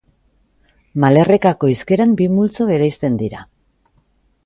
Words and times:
Malerrekako 1.03 1.71
hizkeran 1.73 2.17
bi 2.23 2.29
multzo 2.39 2.71
bereizten 2.73 3.21
dira. 3.25 3.47